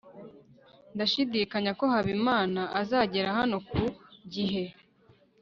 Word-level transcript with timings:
ndashidikanya 0.95 1.71
ko 1.79 1.85
habimana 1.93 2.61
azagera 2.81 3.29
hano 3.39 3.57
ku 3.69 3.81
gihe 4.33 4.63